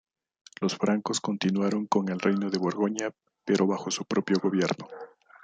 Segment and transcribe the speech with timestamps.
[0.61, 3.13] Los francos continuaron con el reino de Borgoña,
[3.45, 4.87] pero bajo su propio gobierno.